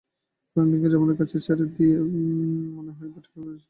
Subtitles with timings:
[0.49, 1.95] ফ্র্যাঙ্কলিনকে জার্মানদের কাছে ছেড়ে দিয়ে
[2.75, 3.59] মনে হয় ঠিকই করেছো।